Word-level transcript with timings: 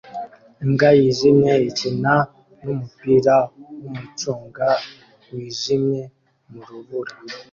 Imbwa 0.63 0.89
yijimye 0.97 1.53
ikina 1.69 2.13
numupira 2.61 3.35
wumucunga 3.79 4.67
wijimye 5.29 6.01
mu 6.51 6.61
rubura 6.67 7.15